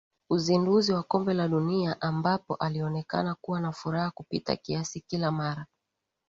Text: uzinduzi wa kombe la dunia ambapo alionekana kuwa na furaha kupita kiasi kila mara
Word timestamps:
uzinduzi 0.29 0.93
wa 0.93 1.03
kombe 1.03 1.33
la 1.33 1.47
dunia 1.47 2.01
ambapo 2.01 2.55
alionekana 2.55 3.35
kuwa 3.35 3.61
na 3.61 3.71
furaha 3.71 4.11
kupita 4.11 4.55
kiasi 4.55 4.99
kila 4.99 5.31
mara 5.31 5.65